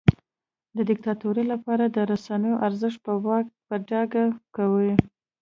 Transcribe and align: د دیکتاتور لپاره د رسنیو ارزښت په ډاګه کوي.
د 0.75 0.77
دیکتاتور 0.89 1.35
لپاره 1.53 1.85
د 1.87 1.97
رسنیو 2.11 2.61
ارزښت 2.67 2.99
په 3.67 3.75
ډاګه 3.89 4.25
کوي. 4.55 4.93